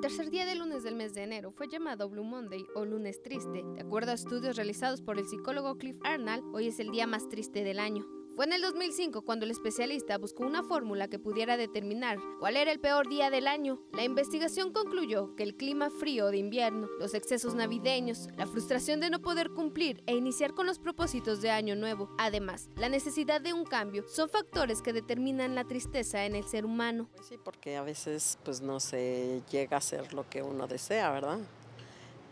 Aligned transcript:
tercer 0.00 0.30
día 0.30 0.46
de 0.46 0.54
lunes 0.54 0.84
del 0.84 0.94
mes 0.94 1.12
de 1.14 1.22
enero 1.22 1.50
fue 1.50 1.68
llamado 1.68 2.08
Blue 2.08 2.24
Monday 2.24 2.66
o 2.74 2.84
lunes 2.84 3.22
triste. 3.22 3.64
De 3.74 3.80
acuerdo 3.80 4.12
a 4.12 4.14
estudios 4.14 4.56
realizados 4.56 5.02
por 5.02 5.18
el 5.18 5.26
psicólogo 5.26 5.76
Cliff 5.76 5.98
Arnold, 6.04 6.44
hoy 6.54 6.68
es 6.68 6.78
el 6.78 6.90
día 6.90 7.06
más 7.06 7.28
triste 7.28 7.64
del 7.64 7.80
año. 7.80 8.21
Fue 8.34 8.46
en 8.46 8.54
el 8.54 8.62
2005 8.62 9.22
cuando 9.26 9.44
el 9.44 9.50
especialista 9.50 10.16
buscó 10.16 10.44
una 10.44 10.62
fórmula 10.62 11.06
que 11.08 11.18
pudiera 11.18 11.58
determinar 11.58 12.18
cuál 12.40 12.56
era 12.56 12.72
el 12.72 12.80
peor 12.80 13.06
día 13.06 13.28
del 13.28 13.46
año. 13.46 13.82
La 13.92 14.04
investigación 14.04 14.72
concluyó 14.72 15.36
que 15.36 15.42
el 15.42 15.54
clima 15.54 15.90
frío 15.90 16.30
de 16.30 16.38
invierno, 16.38 16.88
los 16.98 17.12
excesos 17.12 17.54
navideños, 17.54 18.28
la 18.38 18.46
frustración 18.46 19.00
de 19.00 19.10
no 19.10 19.20
poder 19.20 19.50
cumplir 19.50 20.02
e 20.06 20.14
iniciar 20.14 20.54
con 20.54 20.66
los 20.66 20.78
propósitos 20.78 21.42
de 21.42 21.50
año 21.50 21.76
nuevo, 21.76 22.08
además, 22.16 22.70
la 22.76 22.88
necesidad 22.88 23.42
de 23.42 23.52
un 23.52 23.64
cambio, 23.64 24.08
son 24.08 24.30
factores 24.30 24.80
que 24.80 24.94
determinan 24.94 25.54
la 25.54 25.64
tristeza 25.64 26.24
en 26.24 26.34
el 26.34 26.44
ser 26.44 26.64
humano. 26.64 27.10
Pues 27.14 27.26
sí, 27.26 27.36
porque 27.42 27.76
a 27.76 27.82
veces 27.82 28.38
pues 28.44 28.62
no 28.62 28.80
se 28.80 29.42
llega 29.50 29.76
a 29.76 29.82
ser 29.82 30.14
lo 30.14 30.26
que 30.30 30.42
uno 30.42 30.66
desea, 30.66 31.10
¿verdad? 31.10 31.38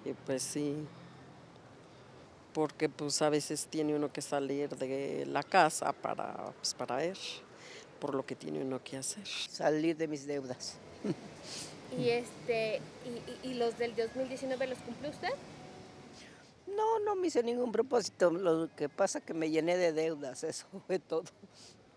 Y 0.07 0.15
pues 0.15 0.43
sí, 0.43 0.77
porque 2.53 2.89
pues 2.89 3.23
a 3.23 3.31
veces 3.31 3.67
tiene 3.67 3.95
uno 3.95 4.13
que 4.13 4.23
salir 4.23 4.71
de 4.77 5.25
la 5.27 5.43
casa 5.43 5.93
para, 5.93 6.53
pues, 6.59 6.75
para 6.75 6.97
ver 6.97 7.17
por 8.01 8.15
lo 8.15 8.25
que 8.25 8.35
tiene 8.35 8.63
uno 8.63 8.83
que 8.83 8.97
hacer. 8.97 9.27
Salir 9.27 9.97
de 9.97 10.09
mis 10.09 10.27
deudas. 10.27 10.77
¿Y, 11.99 12.09
este, 12.09 12.81
y, 13.43 13.55
los 13.55 13.77
del 13.77 13.97
2019 13.97 14.69
los 14.69 14.79
cumplió 14.79 15.11
usted? 15.11 15.31
No, 16.69 17.01
no 17.01 17.17
me 17.17 17.27
hice 17.27 17.43
ningún 17.43 17.73
propósito. 17.73 18.31
Lo 18.31 18.69
que 18.77 18.89
pasa 18.89 19.19
es 19.19 19.25
que 19.25 19.35
me 19.35 19.51
llené 19.51 19.77
de 19.77 19.93
deudas, 19.93 20.45
eso 20.45 20.67
fue 20.87 20.99
todo. 20.99 21.25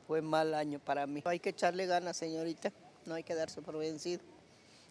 Fue 0.07 0.21
mal 0.21 0.54
año 0.54 0.79
para 0.79 1.07
mí. 1.07 1.21
Hay 1.26 1.40
que 1.40 1.49
echarle 1.49 1.85
ganas, 1.85 2.18
señorita. 2.18 2.71
No 3.05 3.13
hay 3.15 3.24
que 3.24 3.35
darse 3.35 3.62
por 3.62 3.77
vencido. 3.77 4.21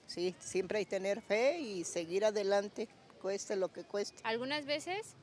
Sí, 0.06 0.34
siempre 0.38 0.78
hay 0.78 0.84
que 0.84 0.90
tener 0.90 1.22
fe 1.22 1.58
y 1.58 1.84
seguir 1.84 2.24
adelante, 2.24 2.88
cueste 3.20 3.56
lo 3.56 3.72
que 3.72 3.84
cueste. 3.84 4.20
Algunas 4.24 4.66
veces 4.66 5.14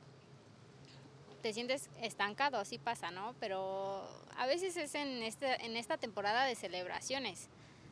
te 1.42 1.52
sientes 1.52 1.88
estancado, 2.00 2.58
así 2.58 2.78
pasa, 2.78 3.10
¿no? 3.10 3.34
Pero 3.40 4.06
a 4.36 4.46
veces 4.46 4.76
es 4.76 4.94
en, 4.94 5.22
este, 5.22 5.64
en 5.64 5.76
esta 5.76 5.98
temporada 5.98 6.44
de 6.44 6.54
celebraciones. 6.54 7.48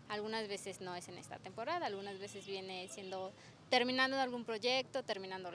Algunas 0.08 0.48
veces 0.48 0.80
no 0.80 0.94
es 0.94 1.08
en 1.08 1.18
esta 1.18 1.38
temporada, 1.38 1.86
algunas 1.86 2.19
veces 2.19 2.46
viene 2.46 2.88
siendo 2.88 3.32
terminando 3.69 4.19
algún 4.19 4.44
proyecto, 4.44 5.02
terminando 5.02 5.50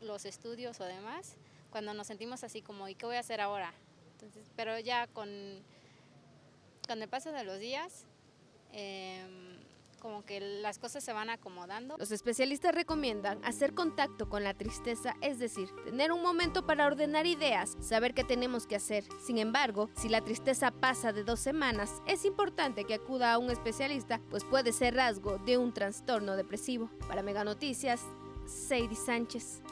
los 0.00 0.24
estudios 0.24 0.80
o 0.80 0.84
demás, 0.84 1.36
cuando 1.70 1.94
nos 1.94 2.06
sentimos 2.06 2.44
así 2.44 2.62
como, 2.62 2.88
¿y 2.88 2.94
qué 2.94 3.06
voy 3.06 3.16
a 3.16 3.20
hacer 3.20 3.40
ahora? 3.40 3.72
Entonces, 4.12 4.50
pero 4.54 4.78
ya 4.78 5.06
con, 5.08 5.28
con 6.86 7.02
el 7.02 7.08
paso 7.08 7.32
de 7.32 7.42
los 7.42 7.58
días, 7.58 8.04
eh, 8.72 9.24
como 10.00 10.24
que 10.24 10.40
las 10.40 10.78
cosas 10.78 11.04
se 11.04 11.12
van 11.12 11.30
acomodando. 11.30 11.96
Los 11.98 12.10
especialistas 12.10 12.74
recomiendan 12.74 13.38
hacer 13.44 13.74
contacto 13.74 14.28
con 14.28 14.42
la 14.42 14.54
tristeza, 14.54 15.14
es 15.20 15.38
decir, 15.38 15.70
tener 15.84 16.10
un 16.10 16.22
momento 16.22 16.66
para 16.66 16.86
ordenar 16.86 17.26
ideas, 17.26 17.76
saber 17.80 18.14
qué 18.14 18.24
tenemos 18.24 18.66
que 18.66 18.76
hacer. 18.76 19.04
Sin 19.24 19.38
embargo, 19.38 19.90
si 19.96 20.08
la 20.08 20.22
tristeza 20.22 20.72
pasa 20.72 21.12
de 21.12 21.22
dos 21.22 21.38
semanas, 21.38 22.02
es 22.06 22.24
importante 22.24 22.84
que 22.84 22.94
acuda 22.94 23.32
a 23.32 23.38
un 23.38 23.50
especialista, 23.50 24.20
pues 24.30 24.44
puede 24.44 24.72
ser 24.72 24.94
rasgo 24.94 25.38
de 25.38 25.58
un 25.58 25.72
trastorno 25.72 26.36
depresivo. 26.36 26.90
Para 27.06 27.22
Mega 27.22 27.44
Noticias, 27.44 28.02
Sadie 28.46 28.96
Sánchez. 28.96 29.62